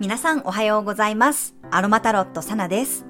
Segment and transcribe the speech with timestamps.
[0.00, 1.56] 皆さんおはようございます。
[1.72, 3.04] アロマタロットサナです。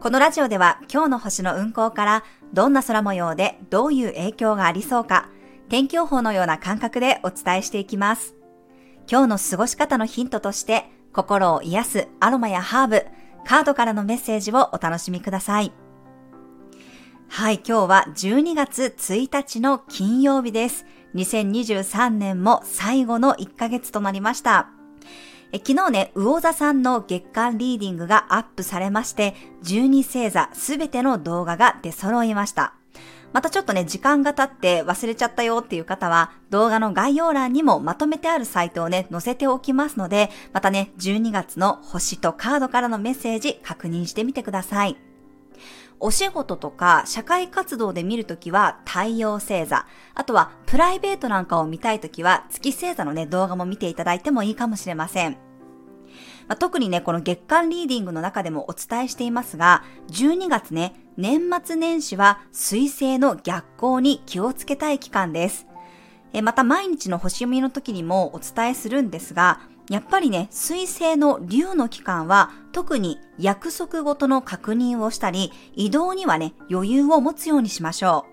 [0.00, 2.24] このラジオでは今日の星の運行から
[2.54, 5.28] どんな空模様でどういう影響がありそうか、
[5.68, 8.34] 天気予報のような感覚でお伝えしていきます。
[9.06, 13.06] 今日の過ごし方のヒントとして心を癒すアロマやハーブ、
[13.44, 15.72] カードからのメッセージをお楽しみください。
[17.28, 20.86] はい、今日は12月1日の金曜日です。
[21.14, 24.70] 2023年も最後の1ヶ月となりました。
[25.52, 29.34] え昨日ね、魚座さんの月間リーディングがアップされまして、
[29.64, 32.74] 12星座すべての動画が出揃いました。
[33.32, 44.96] またちょっとね、時間が経って忘れちゃったよっていう方は、動画の概要欄にもまとめてあるサイトをね、載せておきますので、またね、12月の星とカードからのメッセージ確認してみてください。
[46.00, 55.49] お仕事とか社会活動で見るときは太陽星座、あとはプライベートなんかを見たいときは月星座のね、動画も見ていただいてもいいかもしれません。
[56.48, 65.66] まあ、特にね、この月間リーディングの中でもお伝えしていますが、12月ね、年末年始は水星の逆行に気をつけたい期間です。
[66.32, 78.29] えまた毎日の星読みの時にもお伝えするんですが、やっぱりね、水星の竜の期間は特に約束ごとの確認をしたり、移動にはね、余裕を持つようにしましょう。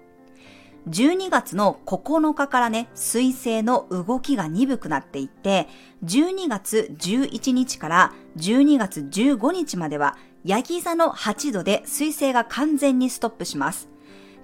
[0.87, 5.67] 12月の9日からね、水星の動きが鈍くなっていって、
[6.03, 13.89] 12月11日から12月15日までは、ヤギ座の8度で水星が完全にストップします。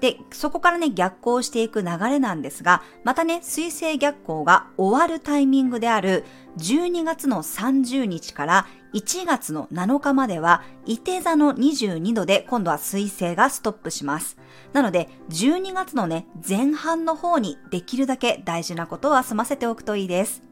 [0.04, 6.26] で、そこからね、逆行していく流れなんですが、またね、水星逆行が終わるタイミングである
[6.58, 14.36] 12月の30日から1月の7日までは、伊手座の22度で今度は水星がストップします。
[14.74, 20.44] なので、12月のね、前半の方にできるだけ大事なことは済ませておくといいです。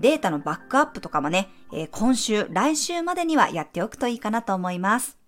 [0.00, 5.19] データのバックアップとかもね、えー今週、来週までにはやっておくといいかなと思います。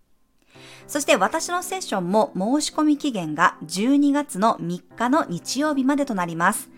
[0.87, 6.71] そして私のセッションも申し込み期限が12月の3日の日曜日までとなります。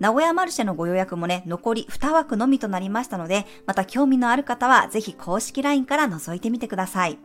[0.00, 7.18] 名古屋マルシェのご予約もね、残り2枠のみとなりましたので、また興味のある方はぜひ公式 LINE から覗いてみてください。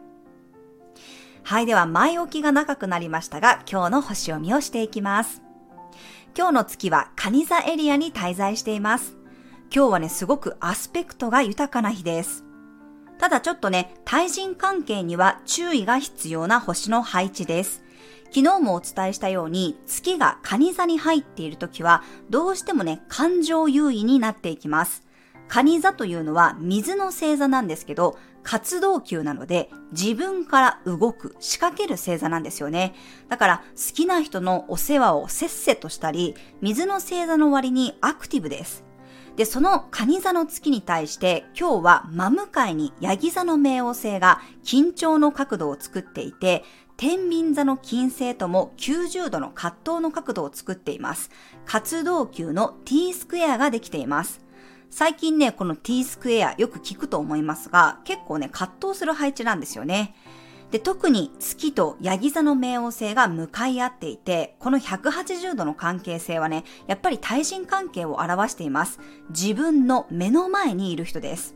[1.44, 5.42] はい、では前置きが長くなりましたが、今日の星読みをしていきます。
[6.38, 9.16] 今日の月は蟹座エリアに滞在しています。
[9.74, 12.45] 今日はね、すごくアスペクトが豊かな日です。
[13.18, 17.84] ただちょっとね、対人関係には注意が必要な星の配置です。
[18.26, 25.06] 昨日もお伝えしたように、月が蟹座に入っているときは、どうしてもね、感情優位になっていきます。
[25.48, 32.94] 蟹座というのは水の星座なんですけど、活動球なので自分から動く、仕掛ける星座なんですよね。
[33.28, 38.85] だから好きな人のお世話をせっせとしたり、水の星座の割にアクティブです。
[39.36, 46.64] で、その蟹座の月に対して今日は真向かいにヤギ座の冥王星が緊張の角度を作っていて、
[46.98, 51.30] 天秤座の金星とも90度の葛藤の角度を作っています。
[51.66, 54.46] 活動球の T スクエアができています。
[54.90, 60.16] 最近ね、この T スクエアよく聞くと思いますが、結構ね、葛藤する配置なんですよね。
[60.72, 69.00] で、特に月とヤギ座の冥王星が向かい合っていて、この180度の関係性はね、やっぱり対人関係を表しています。
[69.30, 71.56] 自分の目の前にいる人です。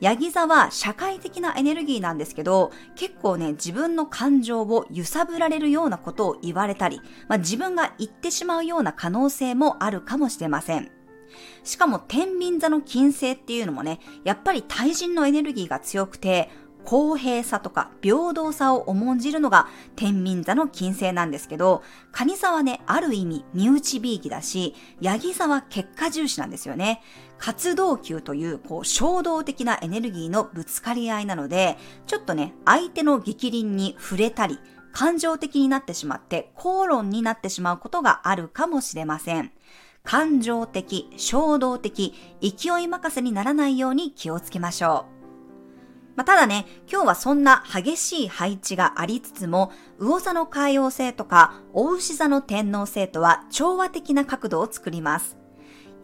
[0.00, 10.90] ヤギ座は社会的なエネルギーなんですけど、結構ね、自分の感情を揺さぶられるようなことを言われたり、まあ、自分が言ってしまうような可能性もあるかもしれません。
[11.64, 16.48] しかも天秤座の金星っていうのもね、やっぱり対人のエネルギーが強くて、
[16.88, 21.82] 公平さとか平等さを重んじるのが天秤座の金星なんですけど、
[22.12, 27.02] 蟹座はね、ある意味身内びいきだし、ヤギ座は結果重視なんですよね。
[27.36, 31.76] 活動球という、こう、衝動的なエネルギーのぶつかり合いなので、
[32.06, 34.58] ちょっとね、相手の激鱗に触れたり、
[34.90, 39.52] 感情的になってしまって、口論になってしまうことがあるかもしれません。
[40.04, 45.17] 感情的、衝動的、勢い任せにならないように気をつけましょう。
[46.18, 49.70] まあ、ただね、今日はそんな激しい配置がありつつも、
[50.00, 55.37] 魚座の海王星とか、大牛座の天皇星とは調和的な角度を作ります。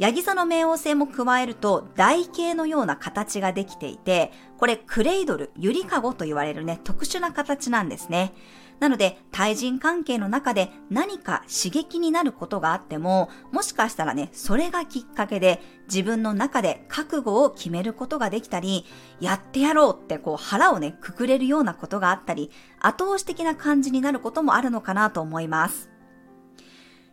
[0.00, 8.34] ヤギ座の冥王星も加えると台形のような形ができていて、これクレイドル、ゆりかごと言われるね、特殊な形なんですね。
[8.80, 18.84] なので、対人関係の中で何か刺激になることがあっても、もしかしたらね、それがきっかけで自分の中で覚悟を決めることができたり、
[19.20, 22.50] やってやろうってこう腹をね、くくれるようなことがあったり、
[22.80, 25.93] 後押し的な感じになることもあるのかなと思います。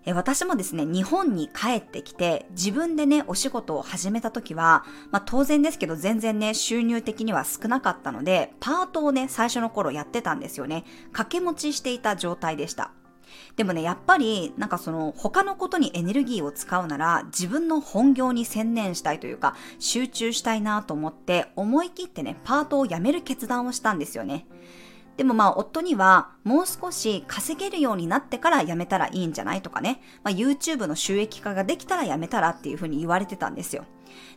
[0.07, 10.85] 私もですね、日本に帰ってきて、自分でね、お仕事を始めた時は、まあ当然ですけど、全然ね、収入的には少なかったので、パートをね、最初の頃やってたんですよね。
[11.11, 12.91] 掛け持ちしていた状態でした。
[13.55, 24.47] でもね、やっぱり、なんかその、他のことにエネルギーを使うなら、自分の本業に専念したいというか、集中したいなと思って、思い切ってね、パートを辞める決断をしたんですよね。
[25.17, 33.85] でもまあ夫にはもう少し稼げるようになってから辞めたらいいんじゃないとかね、まあ、YouTube の収益化ができたら辞めたらっていうふうに言われてたんですよ。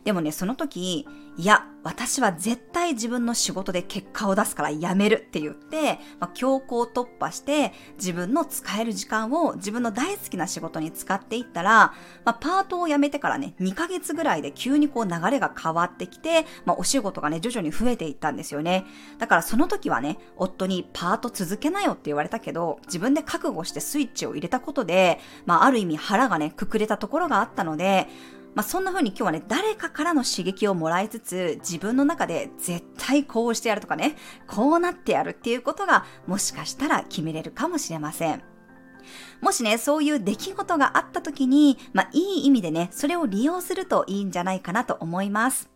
[0.03, 1.07] でもね、その時、
[1.37, 11.93] いや、私は絶対自分の仕事で結果を出すから辞めるって言って、まあ、強行突破して自分の使える時間を自分の大好きな仕事に使っていったら、
[12.23, 18.85] まあ、パートを辞めてからね、2ヶ月ぐらいで急にこう流れが変わってきて、まあ、お仕事がね、徐々に増えていったんですよね。
[19.19, 28.07] だからその時はね、夫にパート続けなよって言われたけど、自分で覚悟してスイッチを入れたことで、まあ、ある意味腹がね、くくれたところがあったので、
[28.55, 34.15] まあ、そんな風に今日はね、誰かからの刺激をもらいつつ、自分の中で絶対こうしてやるとかね、
[34.47, 38.41] こうなってやるっていうことが、もしかしたら決めれるかもしれません。
[39.41, 45.74] もしね、そういう出来事があった時に、まあ、いい意味でね、それを利用するといいんじゃないかなと思います。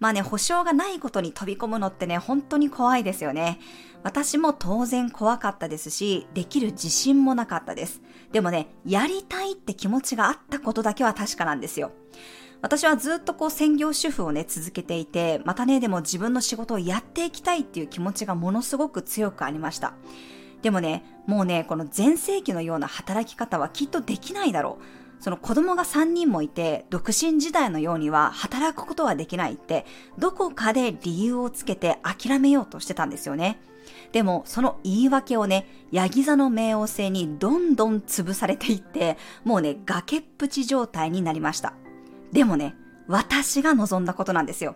[0.00, 3.60] まあね、保証がないことに飛び込むのってね、本当に怖いですよね。
[4.02, 8.00] 私も当然怖かったですし、できる自信もなかったです。
[8.32, 11.92] でもね、やりたいって気持ちがあったことだけは確かなんですよ。
[12.62, 19.94] 私はずっとこう専業主婦をね、続けていて、またね、でも自分の仕事をやっていきたいっていう気持ちがものすごく強くありました。
[20.62, 25.01] でもね、もうね、この前世紀のような働き方はきっとできないだろう。
[25.22, 29.86] その子供が3人もいて、独身時代のようには働くことはできないって、
[30.18, 33.60] どこかで理由をつけて諦めようとしてたんですよね。
[34.10, 41.74] でも、その言い訳をね、ヤギ座の冥王星にどんどん潰されていって、もうね、崖っぷち状態になりました。
[42.32, 42.74] でもね、
[43.06, 44.74] 私が望んだことなんですよ。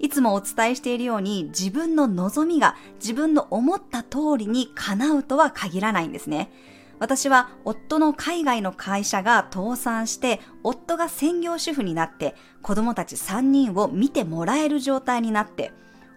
[0.00, 6.50] いつもお伝えしているように自分の望みが自分の思った通りに叶うとは限らないんですね。
[6.98, 15.72] 私は夫の海外の会社が倒産して、夫が専業主婦になって、子供たち3人を見てもらえる状態になって、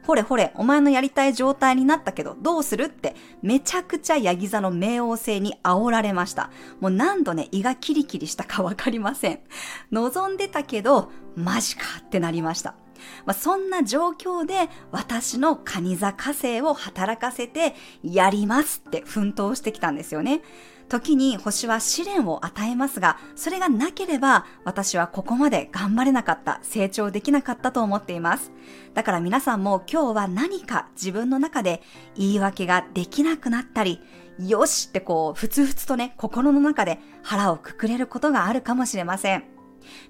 [0.08, 6.50] ほれほれ、お前のやりたい状態になったけど、どうするって、めちゃくちゃヤギ座の冥王星に煽られました。
[6.80, 9.40] もう何度ね、胃がキリキリしたかわかりません。
[9.92, 12.76] 望んでたけど、マジかってなりました。
[13.26, 20.42] まあ、そんな状況で私の蟹座火星を働かせてやりますって奮闘してきたんですよね。
[20.90, 28.52] 時に星は試練を与えますが、それがなければ私はここまで頑張れなかった、成長できなかったと思っています。
[28.94, 31.82] だから皆さんも今日は何か自分の中で
[32.16, 34.02] 言い訳ができなくなったり、
[34.40, 39.57] よしってこう、ふつふつとね、心の中で腹をくくれることがあるかもしれません。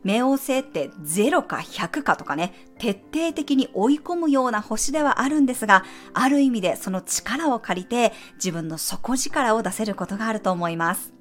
[0.04, 5.84] 冥王星って0か100かとかね、徹底的に追い込むような星ではあるんですが、
[6.14, 11.14] ある意味でその力を借りて自分の底力を出せることがあると思います。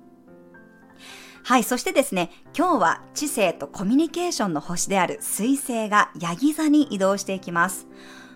[1.44, 7.86] はい、そしてですね、今日は知性とコミュニケーションの星である水星がヤギ座に移動していきます。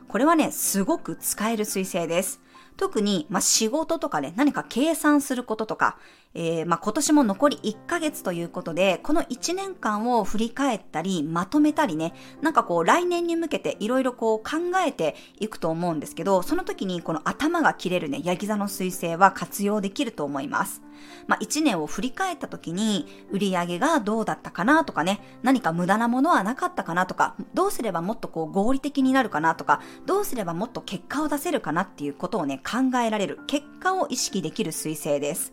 [0.07, 2.41] これはね、すごく使える水星です。
[2.81, 5.99] 特に、まあ、仕事とかね、何か計算することとか、
[6.33, 20.81] えー、まあ、今年も残り1ヶ月ということで、この1年間を振り返ったり、まとめたりね、なんかこう、来年に向けていろいろこう考えていくと思うんですけど、その時にこの頭が切れるね、ヤギ座の彗星は活用できると思います。
[21.27, 35.53] まあ、1年を振り返った時に、売り上げがどうだったかなとかね、何か無駄なものはなかったかなとか、どうすればもっとこう合理的になるかなとか、どうすればもっと結果を出せるかなっていうことをね、考えられる、結果を意識できる彗星です。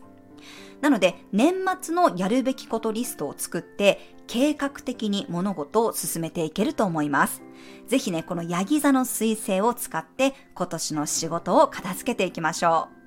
[0.80, 7.42] なので、年末のやるべきことリストを作って、計画的に物事を進めていけると思います。
[7.88, 12.97] ぜひね、このヤギ座の彗星を使って今年の仕事を片付けていきましょう。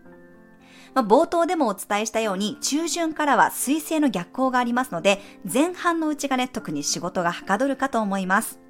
[0.93, 5.19] まあ、冒頭でもお伝えしたように、中旬からは水星の逆行がありますので、
[5.51, 8.60] 前半のうちがね、特に仕事がはかどるかと思います。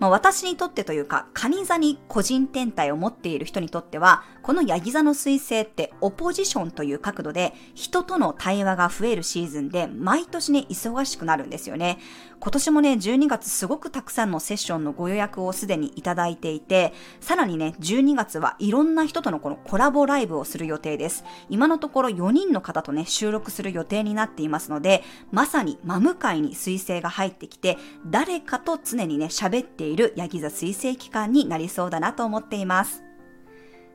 [0.00, 11.98] まあ、私にとってというか、蟹座に個人天体を持っている人にとっては、このヤギ座の彗星ってオポジションという角度で人との対話が増えるシーズンで毎年ね、忙しくなるんですよね。
[12.40, 21.24] 今年もね、12月すごくたくさんのセッションのご予約をすでにいただいていて、さらにね、12月はいろんな人とのこのコラボライブをする予定です。
[21.50, 27.76] 今のところ4人の方とね、収録する予定になっていますので、まさに真向かいに彗星が入ってきて、
[28.06, 33.02] 誰かと常にね、喋っているいるヤギ座彗星期間になりそうだなと思っています。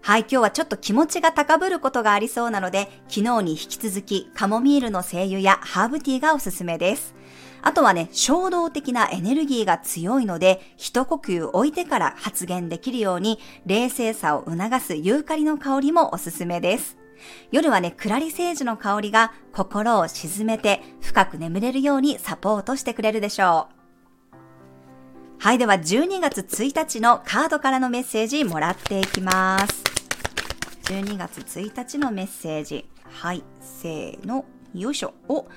[0.02, 7.16] はい、今日はちょっと気持ちが高ぶることがありそうなので、昨日に引き続きカモミールの精油やハーブティーがおすすめです。
[7.64, 16.98] あとはね、衝動的なエネルギーが強いので、一呼吸置いてから発言できるように、冷静さを促すユーカリの香りもおすすめです。
[17.52, 23.75] 夜はね、クラリセージの香りが心を沈めて深く眠れるようにサポートしてくれるでしょう。
[25.40, 29.84] はい、では12月1日のカードからのメッセージもらっていきます。
[30.86, 32.90] 12月1日のメッセージ。
[33.04, 35.14] はい、せーの、よいしょ。
[35.28, 35.48] お、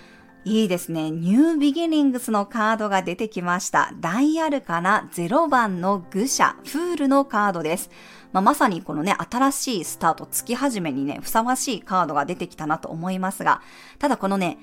[0.45, 1.11] いいですね。
[1.11, 3.93] ニュービギニングスのカードが出てきました。
[4.01, 7.91] ダイアルカナ0番の愚者、フールのカードです。
[8.33, 13.63] まあ、まさにこのね、新しいスタート、月始めにね、ふさわしいカードが出てきたなと思いますが、
[13.99, 14.59] ただこのね、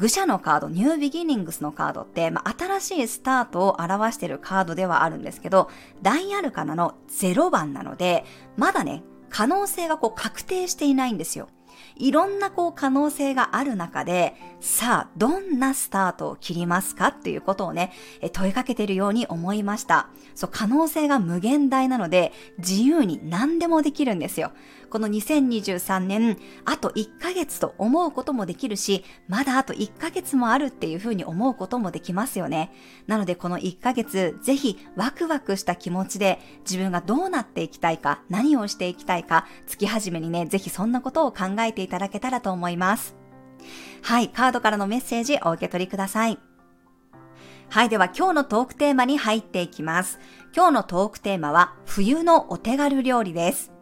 [0.00, 5.68] 愚者のカード、ニュービギニングスのカードって、まあ、新しいスタートを表しているカードではあるんですけど、
[6.00, 8.24] ダイアルカナの0番なので、
[8.56, 11.48] まだね、可能性がこう確定していないんですよ。
[11.96, 17.92] いろんなこう可能性がある中で、さあ、どんなスタートを切りますかっていうことをね、
[18.32, 20.08] 問いかけているように思いました。
[20.34, 24.52] そう、可能性が無限大なので、自由に何でもできるんですよ。
[24.90, 32.72] この2023年、あと1ヶ月と思うこともできるし、まだあと1ヶ月もあるっていうふうに思うこともできますよね。
[33.06, 43.16] なのでこの1ヶ月、ぜひワクワクした気持ちで自分がどうなっていきたいか、何をしていきたいか、月始めにね、ぜひそんなことを考えていただけたらと思います。
[44.02, 46.38] はい、カードからのメッセージお受け取りください。
[47.68, 50.18] はい、では今日のトークテーマに入っていきます。
[50.54, 53.79] 今日のトークテーマは冬のお手軽料理です。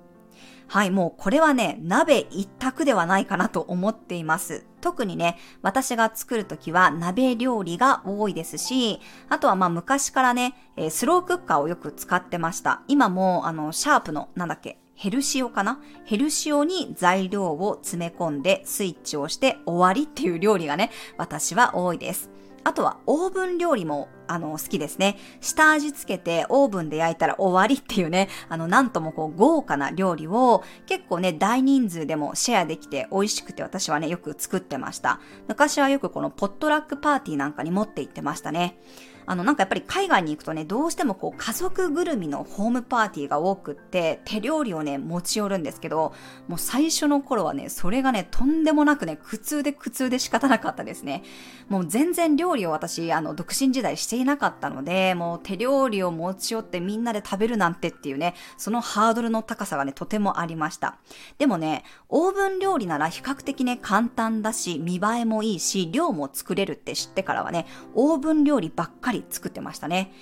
[0.70, 4.66] はい、もうこれはね、鍋一択ではないかなと思っています。
[4.82, 10.54] 特にね、私が作るときは鍋料理が多いですし、あとはまあ昔からね、
[10.90, 12.82] スロークッカーをよく使ってました。
[12.86, 15.80] 今もあの、シャープの、なんだっけ、ヘルシオかな？
[16.04, 22.30] ヘルシオに材料を詰め込んでスイッチをして終わりっていう料理がね、私は多いです。
[22.64, 25.16] あとはオーブン料理もあの好きですね。
[25.40, 35.20] 下味つけてオーブンで焼いたら終わりっていうね、あのなんともこう豪華な料理を結構ね大人数でもシェアできて美味しくて私はねよく作ってました。
[35.46, 38.78] 昔はよくこのポットラックパーティーなんかに持って行ってましたね。
[39.28, 46.14] あの、なんかやっぱり海外に行くとね、どうしてもこう家族ぐるみのホームパーティーが多くって、手料理をね、持ち寄るんですけど、
[46.48, 51.22] もう最初の頃はね、それがね、とんでもなくね、苦痛で苦痛で仕方なかったですね。
[51.68, 60.96] もう全然料理を私、あの、独身時代していなかったので、もう手料理を持ち寄ってみんなで食べるなんてっていうね、そのハードルの高さがね、とてもありました。
[61.36, 70.12] でもね、オーブン料理なら比較的ね、簡単だし、見栄えもいいし、量も作れるって知ってからはね、オーブン料理ばっかりり作ってましたね。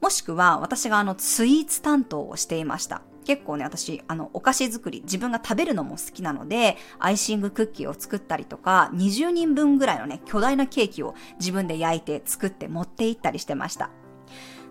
[0.00, 3.02] もしくは私があのスイーツ担当をしていました。
[3.24, 13.90] 結構ね、私、あの、お菓子作り、自分が食べるのも好きなので、アイシングクッキーを作ったりとか、20人分ぐらいのね、巨大なケーキを自分で焼いて作って持って行ったりしてました。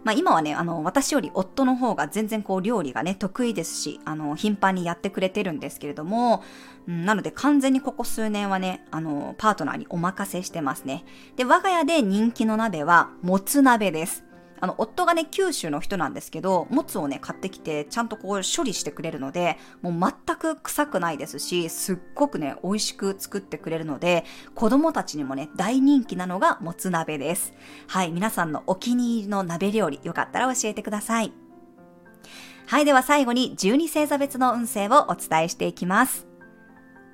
[0.04, 6.44] まあ今はね、あの、私より夫の方が全然こう料理がね、得意ですし、あの、頻繁にやってくれてるんですけれども、
[6.88, 11.04] うん、なので完全にここ数年はね、あの、パートナーにお任せしてますね。
[11.36, 14.29] で、我が家で人気の鍋は、もつ鍋です。
[14.62, 24.26] あの、夫がね、九州の人なんですけど、もつをね、買ってきて、ちゃんとこう処理してくれるので、もう全く臭くないですし、すっごくね、美味しく作ってくれるので、
[24.56, 27.54] 子供たちにもね、大人気なのがもつ鍋です。
[27.88, 31.32] はい、皆さんのお気に入りの鍋料理、よかったら教えてください。
[32.68, 36.28] はい、では最後に12星座別の運勢をお伝えしていきます。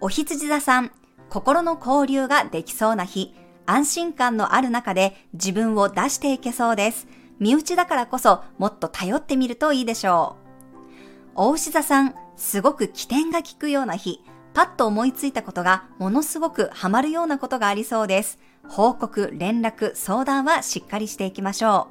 [0.01, 0.91] お羊座さん、
[1.29, 3.33] 心の交流ができそうな日、
[3.65, 7.07] 安心感のある中で自分を出していけそうです。
[7.39, 11.31] 身内だからこそもっと頼ってみるといいでしょう。
[11.35, 14.21] 大牛座さん、すごく起点が効くような日、
[14.53, 18.39] パッと思いついたことがものすごくハマるようなことがありそうです。
[18.67, 21.89] 報告、連絡、相談はしっかりしていきましょ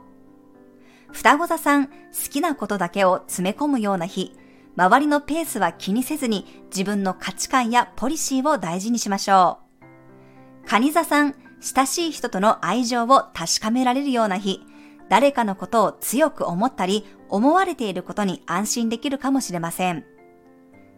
[1.10, 1.12] う。
[1.12, 1.92] 双子座さん、好
[2.30, 4.34] きなことだけを詰め込むような日、
[4.76, 9.58] 周りのペースは気にせずに自分の価値観やポリシーを大事にしましょ
[10.64, 10.68] う。
[10.68, 14.66] 蟹座さん、親しい人との愛情を確かめられるような日、
[15.08, 20.04] 誰かのことを強く思ったり、思われていることに安心できるかもしれません。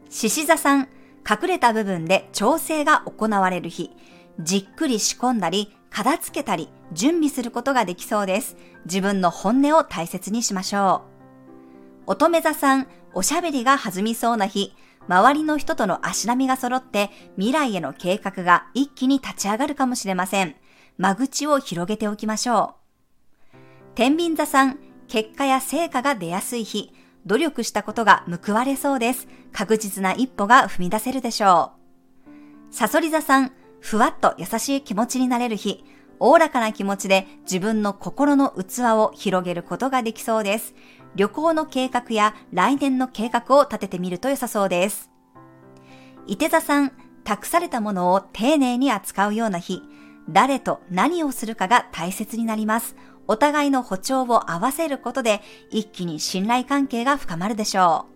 [0.08, 0.88] 獅子座さん、
[1.28, 3.90] 隠れた部分で調整が行われる日、
[4.38, 8.56] じっくり仕込んだり、片付けたり、準備することができそうです。
[8.84, 11.02] 自分の本音を大切にしましょ
[12.06, 12.12] う。
[12.12, 14.74] 乙女座さん、おしゃべりが弾みそうな日、
[15.08, 20.56] 周りの人との足並みが揃って未来への計画が一気に立ち上がるかもしれません。
[20.98, 22.85] 間口を広げておきましょう。
[23.96, 26.92] 天秤座さん、結果や成果が出やすい日、
[27.24, 29.26] 努力したことが報われそうです。
[29.54, 31.72] 確実な一歩が踏み出せるでしょ
[32.28, 32.74] う。
[32.74, 35.82] サソリ座さん、ふわっと優しい気持ちになれる日、
[36.20, 40.74] おおらかな気持ちで自分の心の器を広げることができそうです。
[41.14, 45.10] 旅行の計画や来年の計画を立ててみると良さそうです。
[46.26, 46.92] 伊手座さん、
[47.24, 49.80] 託されたものを丁寧に扱うような日、
[50.28, 52.94] 誰と何をするかが大切になります。
[53.28, 55.40] お互いの歩調を合わせることで
[55.70, 58.06] 一気に信頼関係が深まるでしょ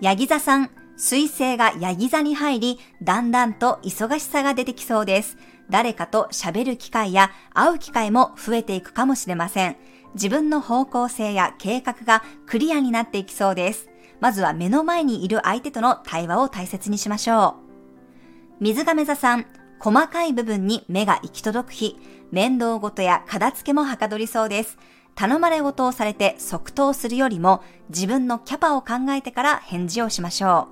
[0.00, 0.04] う。
[0.04, 5.36] ヤギ座さん、水星がヤギ座に入り、だんだんと忙しさが出てきそうです。
[5.70, 9.76] 誰かと喋る機会や会う機会も増えていくかもしれません。
[10.14, 13.88] 自分の方向性や計画がクリアになっていきそうです。
[14.20, 17.56] まずは目の前にいる相手との対話を大切にしましょ
[18.60, 18.64] う。
[18.64, 19.46] 水亀座さん、
[19.78, 21.98] 細かい部分に目が行き届く日、
[22.30, 24.78] 面倒事や片付けもはかどりそうです。
[25.14, 30.68] 頼まれ事をされて即答するよりも自分のキャパを考えてから返事をしましょ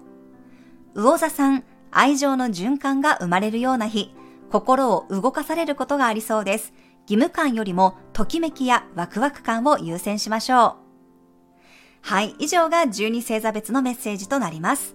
[0.95, 1.03] う。
[1.03, 4.15] 魚座さん、愛情の循環が生まれるような日、
[4.51, 6.73] 心を動かされることがありそうです。
[7.09, 10.85] 義務感よりもときめきやワクワク感を優先しましょう。
[12.03, 14.95] はい、以上が12星座別のメッセージとなります。